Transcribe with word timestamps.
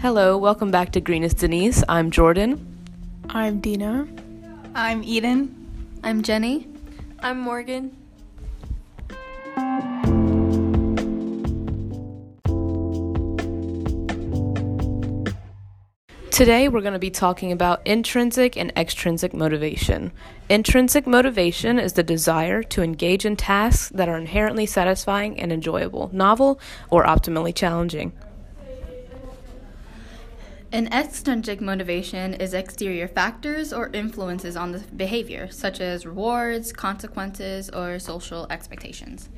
Hello, 0.00 0.38
welcome 0.38 0.70
back 0.70 0.92
to 0.92 1.00
Green 1.02 1.22
is 1.22 1.34
Denise. 1.34 1.84
I'm 1.86 2.10
Jordan. 2.10 2.66
I'm 3.28 3.60
Dina. 3.60 4.08
I'm 4.74 5.04
Eden. 5.04 5.54
I'm 6.02 6.22
Jenny. 6.22 6.66
I'm 7.18 7.38
Morgan. 7.38 7.94
Today, 16.30 16.68
we're 16.70 16.80
going 16.80 16.94
to 16.94 16.98
be 16.98 17.10
talking 17.10 17.52
about 17.52 17.86
intrinsic 17.86 18.56
and 18.56 18.72
extrinsic 18.78 19.34
motivation. 19.34 20.12
Intrinsic 20.48 21.06
motivation 21.06 21.78
is 21.78 21.92
the 21.92 22.02
desire 22.02 22.62
to 22.62 22.82
engage 22.82 23.26
in 23.26 23.36
tasks 23.36 23.90
that 23.90 24.08
are 24.08 24.16
inherently 24.16 24.64
satisfying 24.64 25.38
and 25.38 25.52
enjoyable, 25.52 26.08
novel, 26.14 26.58
or 26.88 27.04
optimally 27.04 27.54
challenging. 27.54 28.14
An 30.72 30.86
extrinsic 30.92 31.60
motivation 31.60 32.34
is 32.34 32.54
exterior 32.54 33.08
factors 33.08 33.72
or 33.72 33.90
influences 33.92 34.54
on 34.54 34.70
the 34.70 34.78
behavior, 34.78 35.50
such 35.50 35.80
as 35.80 36.06
rewards, 36.06 36.72
consequences, 36.72 37.68
or 37.70 37.98
social 37.98 38.46
expectations. 38.50 39.28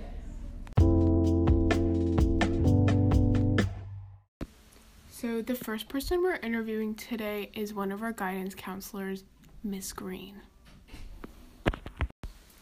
So, 5.09 5.41
the 5.41 5.55
first 5.55 5.89
person 5.89 6.23
we're 6.23 6.37
interviewing 6.37 6.95
today 6.97 7.51
is 7.55 7.73
one 7.73 7.93
of 7.93 8.03
our 8.03 8.13
guidance 8.13 8.55
counselors, 8.55 9.25
Miss 9.65 9.95
Green. 9.95 10.43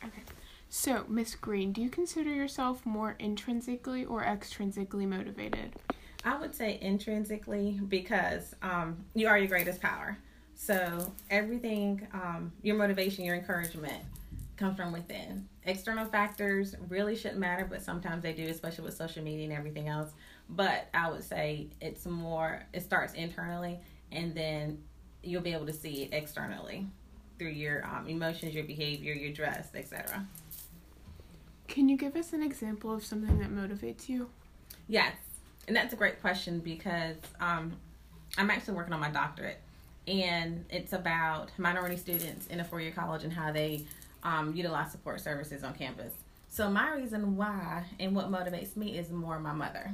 Okay. 0.05 0.23
So, 0.69 1.07
Miss 1.09 1.35
Green, 1.35 1.73
do 1.73 1.83
you 1.83 1.91
consider 1.91 2.33
yourself 2.33 2.87
more 2.87 3.17
intrinsically 3.19 4.05
or 4.05 4.23
extrinsically 4.23 5.09
motivated? 5.09 5.75
I 6.25 6.39
would 6.39 6.55
say 6.55 6.79
intrinsically 6.81 7.81
because 7.89 8.55
um, 8.63 9.05
you 9.15 9.27
are 9.27 9.39
your 9.39 9.49
greatest 9.49 9.81
power. 9.81 10.19
So 10.55 11.13
everything, 11.31 12.07
um, 12.13 12.53
your 12.63 12.77
motivation, 12.77 13.25
your 13.25 13.35
encouragement 13.35 14.03
comes 14.57 14.77
from 14.77 14.93
within. 14.93 15.49
External 15.65 16.05
factors 16.05 16.75
really 16.89 17.17
shouldn't 17.17 17.41
matter, 17.41 17.67
but 17.69 17.83
sometimes 17.83 18.23
they 18.23 18.35
do, 18.35 18.47
especially 18.49 18.85
with 18.85 18.95
social 18.95 19.25
media 19.25 19.45
and 19.45 19.53
everything 19.55 19.89
else. 19.89 20.11
But 20.51 20.89
I 20.93 21.11
would 21.11 21.25
say 21.25 21.69
it's 21.81 22.05
more, 22.05 22.63
it 22.75 22.83
starts 22.83 23.15
internally 23.15 23.79
and 24.13 24.35
then 24.35 24.83
you'll 25.23 25.43
be 25.43 25.53
able 25.53 25.67
to 25.67 25.73
see 25.73 26.03
it 26.03 26.11
externally 26.13 26.87
through 27.39 27.49
your 27.49 27.87
um, 27.87 28.07
emotions, 28.07 28.55
your 28.55 28.65
behavior, 28.65 29.15
your 29.15 29.33
dress, 29.33 29.69
etc. 29.75 30.27
Can 31.69 31.89
you 31.89 31.97
give 31.97 32.17
us 32.17 32.35
an 32.35 32.43
example 32.43 32.93
of 32.93 33.03
something 33.05 33.39
that 33.39 33.51
motivates 33.51 34.09
you? 34.09 34.29
Yes, 34.89 35.15
and 35.67 35.77
that's 35.77 35.93
a 35.93 35.97
great 35.97 36.21
question 36.21 36.61
because 36.61 37.17
um, 37.41 37.73
I'm 38.39 38.51
actually 38.51 38.75
working 38.75 38.93
on 38.93 39.01
my 39.01 39.11
doctorate, 39.11 39.61
and 40.07 40.65
it's 40.71 40.93
about 40.93 41.51
minority 41.59 41.97
students 41.97 42.47
in 42.47 42.61
a 42.61 42.65
four-year 42.65 42.93
college 42.93 43.25
and 43.25 43.33
how 43.33 43.53
they 43.53 43.85
um, 44.23 44.55
utilize 44.55 44.91
support 44.91 45.21
services 45.21 45.63
on 45.65 45.75
campus. 45.75 46.13
So 46.49 46.69
my 46.69 46.93
reason 46.95 47.37
why 47.37 47.85
and 48.01 48.15
what 48.15 48.31
motivates 48.31 48.77
me 48.77 48.99
is 48.99 49.11
more 49.11 49.39
my 49.39 49.53
mother. 49.53 49.93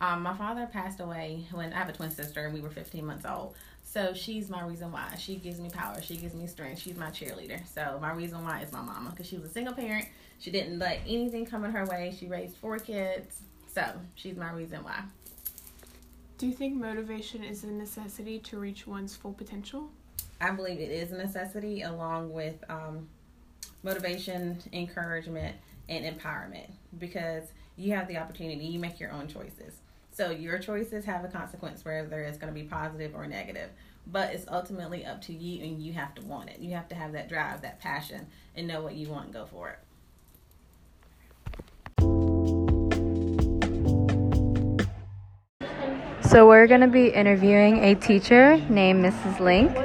Um, 0.00 0.22
my 0.22 0.34
father 0.34 0.66
passed 0.66 1.00
away 1.00 1.46
when 1.52 1.74
I 1.74 1.76
have 1.76 1.90
a 1.90 1.92
twin 1.92 2.10
sister 2.10 2.46
and 2.46 2.54
we 2.54 2.60
were 2.60 2.70
15 2.70 3.04
months 3.04 3.26
old. 3.26 3.54
So 3.84 4.14
she's 4.14 4.48
my 4.48 4.64
reason 4.64 4.92
why. 4.92 5.14
She 5.18 5.36
gives 5.36 5.60
me 5.60 5.68
power. 5.68 6.00
She 6.00 6.16
gives 6.16 6.32
me 6.32 6.46
strength. 6.46 6.80
She's 6.80 6.96
my 6.96 7.10
cheerleader. 7.10 7.60
So 7.66 7.98
my 8.00 8.12
reason 8.12 8.42
why 8.44 8.62
is 8.62 8.72
my 8.72 8.80
mama 8.80 9.10
because 9.10 9.26
she 9.26 9.36
was 9.36 9.50
a 9.50 9.52
single 9.52 9.74
parent. 9.74 10.06
She 10.38 10.50
didn't 10.50 10.78
let 10.78 11.00
anything 11.06 11.44
come 11.44 11.64
in 11.64 11.72
her 11.72 11.84
way. 11.84 12.16
She 12.18 12.26
raised 12.28 12.56
four 12.56 12.78
kids. 12.78 13.42
So 13.72 13.84
she's 14.14 14.36
my 14.36 14.50
reason 14.50 14.82
why. 14.82 15.02
Do 16.38 16.46
you 16.46 16.52
think 16.52 16.74
motivation 16.74 17.44
is 17.44 17.64
a 17.64 17.68
necessity 17.68 18.38
to 18.40 18.58
reach 18.58 18.86
one's 18.86 19.14
full 19.14 19.32
potential? 19.32 19.90
I 20.40 20.50
believe 20.50 20.80
it 20.80 20.90
is 20.90 21.12
a 21.12 21.16
necessity 21.16 21.82
along 21.82 22.32
with 22.32 22.64
um, 22.70 23.08
motivation, 23.82 24.58
encouragement, 24.72 25.56
and 25.88 26.04
empowerment 26.04 26.70
because 26.98 27.44
you 27.76 27.92
have 27.94 28.08
the 28.08 28.16
opportunity, 28.16 28.64
you 28.64 28.78
make 28.78 28.98
your 28.98 29.12
own 29.12 29.28
choices. 29.28 29.74
So 30.12 30.30
your 30.30 30.58
choices 30.58 31.04
have 31.04 31.24
a 31.24 31.28
consequence 31.28 31.84
whether 31.84 32.22
it's 32.22 32.38
going 32.38 32.52
to 32.52 32.58
be 32.58 32.66
positive 32.66 33.14
or 33.14 33.26
negative. 33.26 33.70
But 34.06 34.34
it's 34.34 34.46
ultimately 34.50 35.04
up 35.04 35.20
to 35.22 35.32
you 35.32 35.62
and 35.62 35.80
you 35.80 35.92
have 35.92 36.14
to 36.16 36.22
want 36.22 36.48
it. 36.48 36.58
You 36.58 36.72
have 36.74 36.88
to 36.88 36.94
have 36.94 37.12
that 37.12 37.28
drive, 37.28 37.62
that 37.62 37.80
passion, 37.80 38.26
and 38.56 38.66
know 38.66 38.82
what 38.82 38.94
you 38.94 39.08
want 39.08 39.26
and 39.26 39.34
go 39.34 39.46
for 39.46 39.68
it. 39.68 39.78
So, 46.30 46.46
we're 46.46 46.68
going 46.68 46.82
to 46.82 46.86
be 46.86 47.08
interviewing 47.08 47.82
a 47.82 47.96
teacher 47.96 48.56
named 48.68 49.04
Mrs. 49.04 49.40
Link. 49.40 49.76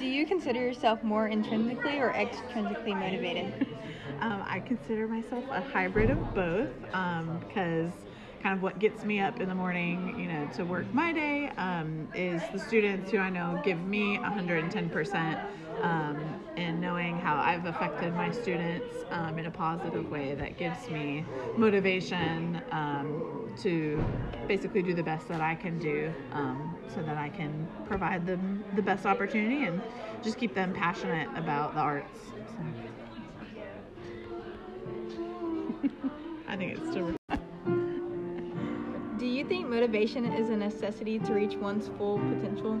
Do 0.00 0.04
you 0.04 0.26
consider 0.26 0.58
yourself 0.58 1.00
more 1.04 1.28
intrinsically 1.28 2.00
or 2.00 2.12
extrinsically 2.12 2.98
motivated? 2.98 3.54
Um, 4.20 4.44
I 4.46 4.60
consider 4.60 5.08
myself 5.08 5.44
a 5.50 5.60
hybrid 5.60 6.08
of 6.08 6.34
both 6.34 6.68
um, 6.94 7.40
because 7.40 7.92
kind 8.40 8.56
of 8.56 8.62
what 8.62 8.78
gets 8.78 9.04
me 9.04 9.18
up 9.18 9.40
in 9.40 9.48
the 9.48 9.54
morning, 9.54 10.14
you 10.16 10.28
know, 10.28 10.48
to 10.54 10.64
work 10.64 10.92
my 10.94 11.12
day 11.12 11.50
um, 11.56 12.08
is 12.14 12.40
the 12.52 12.58
students 12.58 13.10
who 13.10 13.18
I 13.18 13.30
know 13.30 13.60
give 13.64 13.80
me 13.80 14.18
110%. 14.18 15.40
Um, 15.80 16.42
and 16.56 16.80
knowing 16.80 17.18
how 17.18 17.36
I've 17.36 17.64
affected 17.64 18.14
my 18.14 18.30
students 18.30 19.04
um, 19.10 19.38
in 19.38 19.46
a 19.46 19.50
positive 19.50 20.10
way 20.10 20.34
that 20.34 20.58
gives 20.58 20.88
me 20.90 21.24
motivation 21.56 22.60
um, 22.70 23.52
to 23.62 24.04
basically 24.46 24.82
do 24.82 24.92
the 24.94 25.02
best 25.02 25.28
that 25.28 25.40
I 25.40 25.54
can 25.54 25.78
do 25.78 26.12
um, 26.32 26.76
so 26.88 27.02
that 27.02 27.16
I 27.16 27.30
can 27.30 27.66
provide 27.86 28.26
them 28.26 28.64
the 28.76 28.82
best 28.82 29.06
opportunity 29.06 29.64
and 29.64 29.80
just 30.22 30.38
keep 30.38 30.54
them 30.54 30.72
passionate 30.74 31.28
about 31.36 31.74
the 31.74 31.80
arts. 31.80 32.20
So. 32.48 32.64
I 36.48 36.56
think 36.56 36.78
it's 36.78 36.90
still. 36.90 37.12
Do 39.18 39.26
you 39.26 39.44
think 39.44 39.68
motivation 39.68 40.26
is 40.32 40.50
a 40.50 40.56
necessity 40.56 41.18
to 41.20 41.32
reach 41.32 41.56
one's 41.56 41.88
full 41.96 42.18
potential? 42.18 42.80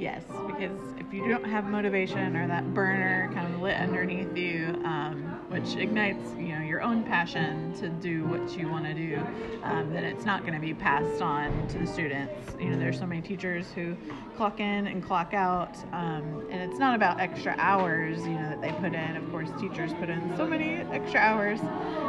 Yes, 0.00 0.22
because 0.46 0.80
if 0.98 1.12
you 1.12 1.28
don't 1.28 1.44
have 1.44 1.66
motivation 1.66 2.34
or 2.34 2.48
that 2.48 2.72
burner 2.72 3.30
kind 3.34 3.54
of 3.54 3.60
lit 3.60 3.76
underneath 3.76 4.34
you, 4.34 4.80
um, 4.82 5.36
which 5.50 5.76
ignites 5.76 6.26
you 6.38 6.54
know 6.54 6.62
your 6.62 6.80
own 6.80 7.02
passion 7.02 7.74
to 7.74 7.90
do 7.90 8.24
what 8.24 8.56
you 8.56 8.70
want 8.70 8.86
to 8.86 8.94
do, 8.94 9.20
um, 9.62 9.92
then 9.92 10.04
it's 10.04 10.24
not 10.24 10.40
going 10.40 10.54
to 10.54 10.60
be 10.60 10.72
passed 10.72 11.20
on 11.20 11.68
to 11.68 11.78
the 11.78 11.86
students. 11.86 12.32
You 12.58 12.70
know, 12.70 12.78
there's 12.78 12.98
so 12.98 13.04
many 13.04 13.20
teachers 13.20 13.66
who 13.74 13.94
clock 14.38 14.58
in 14.58 14.86
and 14.86 15.04
clock 15.04 15.34
out, 15.34 15.76
um, 15.92 16.46
and 16.50 16.62
it's 16.62 16.78
not 16.78 16.94
about 16.94 17.20
extra 17.20 17.54
hours 17.58 18.20
you 18.20 18.36
know 18.36 18.48
that 18.48 18.62
they 18.62 18.72
put 18.72 18.94
in. 18.94 19.16
Of 19.16 19.30
course, 19.30 19.50
teachers 19.60 19.92
put 19.92 20.08
in 20.08 20.34
so 20.34 20.46
many 20.46 20.76
extra 20.94 21.20
hours, 21.20 21.60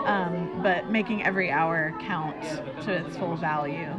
um, 0.05 0.61
but 0.63 0.89
making 0.89 1.25
every 1.25 1.51
hour 1.51 1.93
count 1.99 2.41
to 2.83 3.05
its 3.05 3.17
full 3.17 3.35
value, 3.35 3.91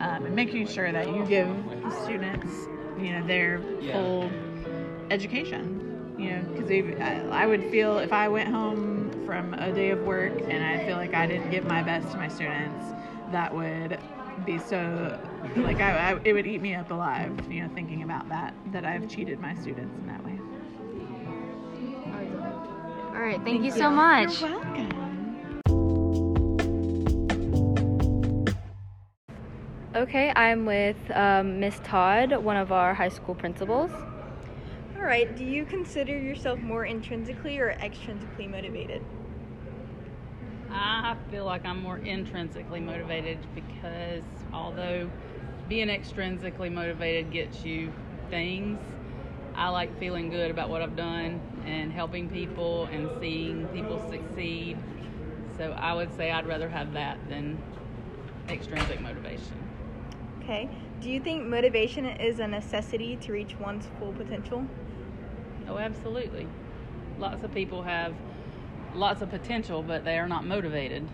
um, 0.00 0.26
and 0.26 0.36
making 0.36 0.66
sure 0.66 0.92
that 0.92 1.08
you 1.08 1.24
give 1.24 1.48
the 1.82 2.04
students 2.04 2.68
you 3.00 3.12
know 3.12 3.26
their 3.26 3.62
full 3.92 4.30
education 5.10 6.16
you 6.18 6.30
know 6.30 6.44
because 6.52 6.70
I, 7.00 7.42
I 7.42 7.46
would 7.46 7.70
feel 7.70 7.98
if 7.98 8.12
i 8.12 8.28
went 8.28 8.48
home 8.48 9.10
from 9.24 9.54
a 9.54 9.72
day 9.72 9.90
of 9.90 10.02
work 10.02 10.32
and 10.48 10.64
i 10.64 10.84
feel 10.86 10.96
like 10.96 11.14
i 11.14 11.26
didn't 11.26 11.50
give 11.50 11.64
my 11.64 11.82
best 11.82 12.10
to 12.12 12.18
my 12.18 12.28
students 12.28 12.86
that 13.30 13.54
would 13.54 13.98
be 14.44 14.58
so 14.58 15.18
like 15.56 15.80
I, 15.80 16.12
I, 16.12 16.20
it 16.24 16.32
would 16.32 16.46
eat 16.46 16.60
me 16.62 16.74
up 16.74 16.90
alive 16.90 17.32
you 17.50 17.62
know 17.62 17.68
thinking 17.74 18.02
about 18.02 18.28
that 18.28 18.54
that 18.72 18.84
i've 18.84 19.08
cheated 19.08 19.40
my 19.40 19.54
students 19.54 19.96
in 19.96 20.06
that 20.06 20.24
way. 20.24 20.38
All 23.14 23.24
right 23.24 23.36
thank, 23.36 23.44
thank 23.44 23.64
you, 23.64 23.72
you. 23.72 23.78
so 23.78 23.90
much. 23.90 24.40
You're 24.40 24.50
welcome 24.50 25.07
Okay, 29.98 30.32
I'm 30.36 30.64
with 30.64 30.96
um, 31.10 31.58
Miss 31.58 31.80
Todd, 31.82 32.32
one 32.44 32.56
of 32.56 32.70
our 32.70 32.94
high 32.94 33.08
school 33.08 33.34
principals. 33.34 33.90
All 34.96 35.02
right, 35.02 35.36
do 35.36 35.42
you 35.42 35.64
consider 35.64 36.16
yourself 36.16 36.60
more 36.60 36.84
intrinsically 36.84 37.58
or 37.58 37.74
extrinsically 37.80 38.48
motivated? 38.48 39.02
I 40.70 41.16
feel 41.32 41.44
like 41.44 41.66
I'm 41.66 41.82
more 41.82 41.98
intrinsically 41.98 42.78
motivated 42.78 43.38
because 43.56 44.22
although 44.52 45.10
being 45.68 45.88
extrinsically 45.88 46.70
motivated 46.70 47.32
gets 47.32 47.64
you 47.64 47.92
things, 48.30 48.78
I 49.56 49.70
like 49.70 49.98
feeling 49.98 50.30
good 50.30 50.52
about 50.52 50.68
what 50.68 50.80
I've 50.80 50.94
done 50.94 51.40
and 51.66 51.92
helping 51.92 52.30
people 52.30 52.84
and 52.92 53.10
seeing 53.20 53.66
people 53.74 54.00
succeed. 54.08 54.78
So 55.56 55.72
I 55.72 55.92
would 55.92 56.16
say 56.16 56.30
I'd 56.30 56.46
rather 56.46 56.68
have 56.68 56.92
that 56.92 57.18
than 57.28 57.60
extrinsic 58.48 59.00
motivation. 59.00 59.67
Okay. 60.48 60.66
Do 61.02 61.10
you 61.10 61.20
think 61.20 61.44
motivation 61.44 62.06
is 62.06 62.38
a 62.38 62.48
necessity 62.48 63.16
to 63.16 63.32
reach 63.32 63.54
one's 63.60 63.86
full 63.98 64.14
potential? 64.14 64.64
Oh, 65.68 65.76
absolutely. 65.76 66.48
Lots 67.18 67.44
of 67.44 67.52
people 67.52 67.82
have 67.82 68.14
lots 68.94 69.20
of 69.20 69.28
potential, 69.28 69.82
but 69.82 70.06
they 70.06 70.18
are 70.18 70.26
not 70.26 70.46
motivated. 70.46 71.06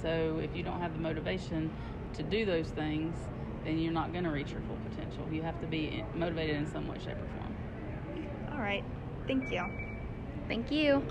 So 0.00 0.40
if 0.42 0.56
you 0.56 0.62
don't 0.62 0.80
have 0.80 0.94
the 0.94 1.00
motivation 1.00 1.70
to 2.14 2.22
do 2.22 2.46
those 2.46 2.68
things, 2.68 3.14
then 3.66 3.78
you're 3.78 3.92
not 3.92 4.12
going 4.12 4.24
to 4.24 4.30
reach 4.30 4.52
your 4.52 4.62
full 4.62 4.78
potential. 4.88 5.28
You 5.30 5.42
have 5.42 5.60
to 5.60 5.66
be 5.66 6.02
motivated 6.14 6.56
in 6.56 6.66
some 6.72 6.88
way, 6.88 6.96
shape, 6.96 7.18
or 7.18 7.28
form. 7.36 7.56
All 8.52 8.60
right. 8.60 8.84
Thank 9.26 9.52
you. 9.52 9.66
Thank 10.48 10.72
you. 10.72 11.02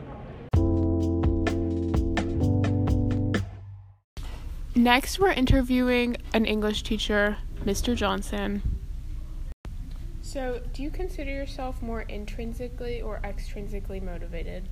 Next, 4.74 5.20
we're 5.20 5.32
interviewing 5.32 6.18
an 6.34 6.46
English 6.46 6.82
teacher, 6.82 7.38
Mr. 7.66 7.96
Johnson. 7.96 8.62
So, 10.22 10.62
do 10.74 10.84
you 10.84 10.90
consider 10.90 11.32
yourself 11.32 11.82
more 11.82 12.02
intrinsically 12.02 13.02
or 13.02 13.20
extrinsically 13.24 14.02
motivated? 14.02 14.68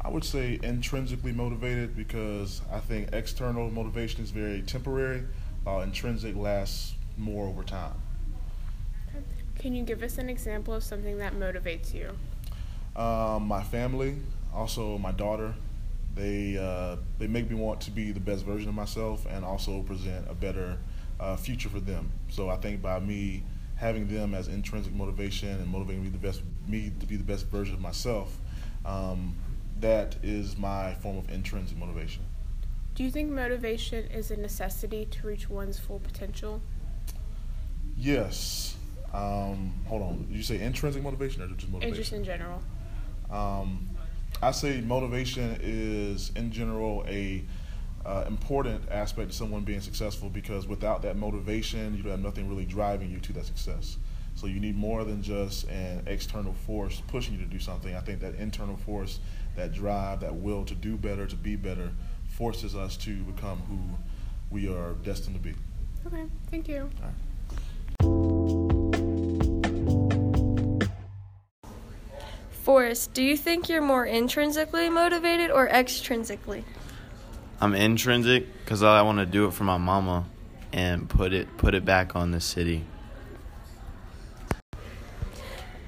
I 0.00 0.10
would 0.10 0.24
say 0.24 0.60
intrinsically 0.62 1.32
motivated 1.32 1.96
because 1.96 2.60
I 2.70 2.80
think 2.80 3.08
external 3.14 3.70
motivation 3.70 4.22
is 4.22 4.30
very 4.30 4.60
temporary, 4.60 5.22
while 5.62 5.80
intrinsic 5.80 6.36
lasts 6.36 6.94
more 7.16 7.46
over 7.48 7.62
time. 7.62 7.94
Can 9.58 9.74
you 9.74 9.82
give 9.82 10.02
us 10.02 10.18
an 10.18 10.28
example 10.28 10.74
of 10.74 10.84
something 10.84 11.16
that 11.18 11.32
motivates 11.32 11.94
you? 11.94 12.10
Um, 13.00 13.48
my 13.48 13.62
family, 13.62 14.16
also 14.52 14.98
my 14.98 15.12
daughter, 15.12 15.54
they 16.14 16.58
uh, 16.58 16.96
they 17.18 17.26
make 17.26 17.48
me 17.48 17.56
want 17.56 17.80
to 17.82 17.90
be 17.90 18.12
the 18.12 18.20
best 18.20 18.44
version 18.44 18.68
of 18.68 18.74
myself 18.74 19.26
and 19.28 19.44
also 19.44 19.80
present 19.82 20.26
a 20.30 20.34
better 20.34 20.76
uh, 21.20 21.36
future 21.36 21.68
for 21.68 21.80
them. 21.80 22.10
So 22.28 22.48
I 22.48 22.56
think 22.56 22.82
by 22.82 23.00
me 23.00 23.42
having 23.76 24.06
them 24.08 24.34
as 24.34 24.48
intrinsic 24.48 24.92
motivation 24.92 25.48
and 25.48 25.66
motivating 25.66 26.02
me 26.04 26.08
the 26.08 26.18
best 26.18 26.42
me 26.68 26.92
to 27.00 27.06
be 27.06 27.16
the 27.16 27.24
best 27.24 27.46
version 27.46 27.74
of 27.74 27.80
myself, 27.80 28.38
um, 28.84 29.36
that 29.80 30.16
is 30.22 30.56
my 30.56 30.94
form 30.94 31.16
of 31.16 31.28
intrinsic 31.30 31.76
motivation. 31.76 32.22
Do 32.94 33.02
you 33.02 33.10
think 33.10 33.30
motivation 33.30 34.06
is 34.06 34.30
a 34.30 34.36
necessity 34.36 35.04
to 35.06 35.26
reach 35.26 35.50
one's 35.50 35.78
full 35.78 35.98
potential? 35.98 36.62
Yes. 37.96 38.76
Um, 39.12 39.74
hold 39.86 40.02
on. 40.02 40.26
Did 40.28 40.36
you 40.36 40.42
say 40.42 40.60
intrinsic 40.60 41.02
motivation 41.02 41.42
or 41.42 41.48
just 41.48 41.68
motivation? 41.68 41.96
Just 41.96 42.12
in 42.12 42.24
general. 42.24 42.62
Um, 43.30 43.88
I 44.42 44.50
say 44.50 44.80
motivation 44.80 45.58
is, 45.60 46.30
in 46.36 46.52
general, 46.52 47.04
a 47.08 47.44
uh, 48.06 48.24
important 48.26 48.82
aspect 48.90 49.30
of 49.30 49.34
someone 49.34 49.62
being 49.62 49.80
successful 49.80 50.28
because 50.28 50.66
without 50.66 51.02
that 51.02 51.16
motivation, 51.16 51.96
you 51.96 52.08
have 52.10 52.20
nothing 52.20 52.48
really 52.48 52.66
driving 52.66 53.10
you 53.10 53.18
to 53.20 53.32
that 53.32 53.46
success. 53.46 53.96
So 54.34 54.46
you 54.46 54.60
need 54.60 54.76
more 54.76 55.04
than 55.04 55.22
just 55.22 55.68
an 55.68 56.02
external 56.06 56.52
force 56.52 57.00
pushing 57.06 57.34
you 57.34 57.40
to 57.40 57.46
do 57.46 57.58
something. 57.58 57.94
I 57.94 58.00
think 58.00 58.20
that 58.20 58.34
internal 58.34 58.76
force, 58.76 59.20
that 59.56 59.72
drive, 59.72 60.20
that 60.20 60.34
will 60.34 60.64
to 60.64 60.74
do 60.74 60.96
better, 60.96 61.26
to 61.26 61.36
be 61.36 61.56
better, 61.56 61.90
forces 62.28 62.74
us 62.74 62.96
to 62.98 63.14
become 63.22 63.58
who 63.68 63.78
we 64.50 64.68
are 64.68 64.92
destined 65.04 65.36
to 65.36 65.42
be. 65.42 65.54
Okay, 66.06 66.24
thank 66.50 66.68
you. 66.68 66.90
Forrest, 72.50 73.12
do 73.14 73.22
you 73.22 73.36
think 73.36 73.68
you're 73.68 73.82
more 73.82 74.06
intrinsically 74.06 74.88
motivated 74.88 75.50
or 75.50 75.68
extrinsically? 75.68 76.64
I'm 77.60 77.74
intrinsic 77.74 78.46
because 78.64 78.82
I 78.82 79.02
want 79.02 79.18
to 79.18 79.26
do 79.26 79.46
it 79.46 79.54
for 79.54 79.64
my 79.64 79.78
mama 79.78 80.26
and 80.72 81.08
put 81.08 81.32
it 81.32 81.56
put 81.56 81.74
it 81.74 81.84
back 81.84 82.16
on 82.16 82.30
the 82.30 82.40
city. 82.40 82.84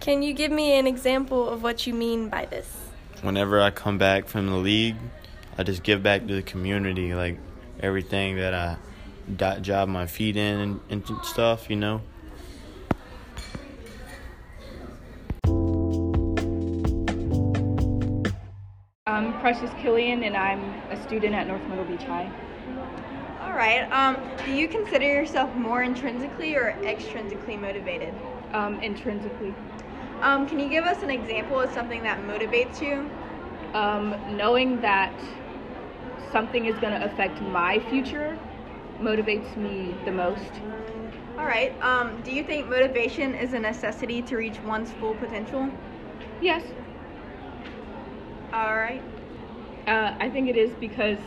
Can 0.00 0.22
you 0.22 0.32
give 0.34 0.52
me 0.52 0.78
an 0.78 0.86
example 0.86 1.48
of 1.48 1.64
what 1.64 1.86
you 1.86 1.92
mean 1.92 2.28
by 2.28 2.46
this? 2.46 2.72
Whenever 3.22 3.60
I 3.60 3.70
come 3.70 3.98
back 3.98 4.28
from 4.28 4.46
the 4.46 4.56
league, 4.56 4.96
I 5.58 5.64
just 5.64 5.82
give 5.82 6.02
back 6.02 6.26
to 6.28 6.34
the 6.34 6.42
community, 6.42 7.14
like 7.14 7.38
everything 7.80 8.36
that 8.36 8.54
I 8.54 8.76
job 9.60 9.88
my 9.88 10.06
feet 10.06 10.36
in 10.36 10.60
and, 10.60 10.80
and 11.08 11.24
stuff, 11.24 11.69
you 11.69 11.74
know. 11.76 12.02
Precious 19.58 19.82
Killian, 19.82 20.23
and 20.25 20.37
I'm 20.37 20.75
a 20.91 21.03
student 21.05 21.35
at 21.35 21.47
North 21.47 21.62
Myrtle 21.70 21.87
Beach 21.87 22.05
High. 22.05 22.31
All 23.43 23.55
right. 23.55 23.91
Um, 23.91 24.19
do 24.44 24.53
you 24.53 24.69
consider 24.69 25.06
yourself 25.06 25.55
more 25.55 25.82
intrinsically 25.82 26.55
or 26.56 26.76
extrinsically 26.82 27.58
motivated? 27.58 28.12
Um, 28.53 28.79
intrinsically. 28.81 29.55
Um, 30.20 30.47
can 30.47 30.58
you 30.58 30.69
give 30.69 30.85
us 30.85 31.03
an 31.03 31.08
example 31.08 31.58
of 31.58 31.73
something 31.73 32.03
that 32.03 32.19
motivates 32.20 32.82
you? 32.82 33.11
Um, 33.73 34.14
knowing 34.37 34.79
that 34.82 35.14
something 36.31 36.67
is 36.67 36.79
going 36.79 36.93
to 36.93 37.03
affect 37.06 37.41
my 37.41 37.79
future 37.88 38.38
motivates 39.00 39.56
me 39.56 39.94
the 40.05 40.12
most. 40.12 40.53
All 41.38 41.47
right. 41.47 41.73
Um, 41.82 42.20
do 42.23 42.31
you 42.31 42.43
think 42.43 42.69
motivation 42.69 43.35
is 43.35 43.55
a 43.55 43.58
necessity 43.58 44.20
to 44.20 44.37
reach 44.37 44.61
one's 44.64 44.91
full 44.93 45.14
potential? 45.14 45.70
Yes. 46.43 46.62
All 48.53 48.76
right. 48.76 49.03
Uh, 49.86 50.16
I 50.18 50.28
think 50.30 50.48
it 50.48 50.56
is 50.56 50.70
because 50.80 51.18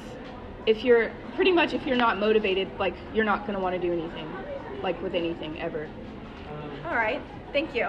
if 0.66 0.84
you're 0.84 1.12
pretty 1.36 1.52
much 1.52 1.74
if 1.74 1.86
you're 1.86 1.96
not 1.96 2.20
motivated, 2.20 2.68
like 2.78 2.96
you're 3.14 3.26
not 3.26 3.42
going 3.42 3.54
to 3.54 3.60
want 3.60 3.74
to 3.74 3.82
do 3.82 3.94
anything, 3.94 4.30
like 4.84 5.02
with 5.02 5.16
anything 5.16 5.60
ever. 5.62 5.90
All 6.86 6.96
right. 6.96 7.22
Thank 7.54 7.74
you. 7.74 7.88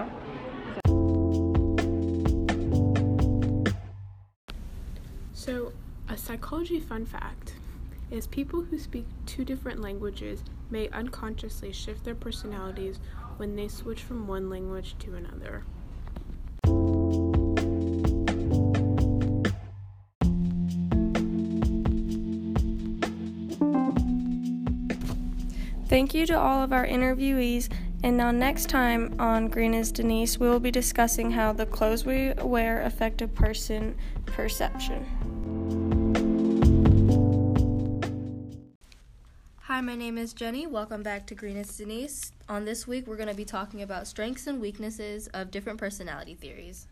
So, 5.33 5.73
a 6.07 6.17
psychology 6.17 6.79
fun 6.79 7.05
fact 7.05 7.55
is 8.09 8.27
people 8.27 8.61
who 8.61 8.77
speak 8.77 9.07
two 9.25 9.43
different 9.43 9.81
languages 9.81 10.43
may 10.69 10.87
unconsciously 10.89 11.71
shift 11.73 12.05
their 12.05 12.15
personalities 12.15 12.99
when 13.37 13.55
they 13.55 13.67
switch 13.67 14.03
from 14.03 14.27
one 14.27 14.49
language 14.49 14.95
to 14.99 15.15
another. 15.15 15.63
Thank 25.91 26.13
you 26.13 26.25
to 26.27 26.39
all 26.39 26.63
of 26.63 26.71
our 26.71 26.87
interviewees. 26.87 27.67
And 28.01 28.15
now, 28.15 28.31
next 28.31 28.69
time 28.69 29.13
on 29.19 29.49
Green 29.49 29.73
is 29.73 29.91
Denise, 29.91 30.37
we 30.37 30.47
will 30.47 30.61
be 30.61 30.71
discussing 30.71 31.31
how 31.31 31.51
the 31.51 31.65
clothes 31.65 32.05
we 32.05 32.31
wear 32.41 32.81
affect 32.83 33.21
a 33.21 33.27
person 33.27 33.97
perception. 34.25 35.03
Hi, 39.63 39.81
my 39.81 39.97
name 39.97 40.17
is 40.17 40.31
Jenny. 40.31 40.65
Welcome 40.65 41.03
back 41.03 41.27
to 41.27 41.35
Green 41.35 41.57
is 41.57 41.75
Denise. 41.75 42.31
On 42.47 42.63
this 42.63 42.87
week, 42.87 43.05
we're 43.05 43.17
going 43.17 43.27
to 43.27 43.35
be 43.35 43.43
talking 43.43 43.81
about 43.81 44.07
strengths 44.07 44.47
and 44.47 44.61
weaknesses 44.61 45.27
of 45.33 45.51
different 45.51 45.77
personality 45.77 46.35
theories. 46.35 46.87